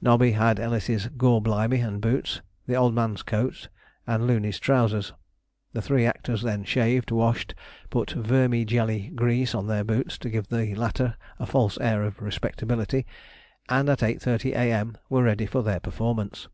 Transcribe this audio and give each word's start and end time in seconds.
Nobby 0.00 0.30
had 0.30 0.60
Ellis's 0.60 1.08
"Gor 1.16 1.42
Blimy" 1.42 1.80
and 1.80 2.00
boots, 2.00 2.40
the 2.64 2.76
Old 2.76 2.94
Man's 2.94 3.24
coat, 3.24 3.68
and 4.06 4.24
Looney's 4.24 4.60
trousers. 4.60 5.12
The 5.72 5.82
three 5.82 6.06
actors 6.06 6.42
then 6.42 6.62
shaved, 6.62 7.10
washed, 7.10 7.56
put 7.90 8.10
"Vermi 8.10 8.64
jelly" 8.64 9.10
grease 9.16 9.52
on 9.52 9.66
their 9.66 9.82
boots 9.82 10.16
to 10.18 10.30
give 10.30 10.46
the 10.46 10.76
latter 10.76 11.16
a 11.40 11.46
false 11.46 11.76
air 11.80 12.04
of 12.04 12.22
respectability, 12.22 13.04
and 13.68 13.88
at 13.88 13.98
8.30 13.98 14.52
A.M. 14.52 14.96
were 15.10 15.24
ready 15.24 15.44
for 15.44 15.64
their 15.64 15.80
performance. 15.80 16.46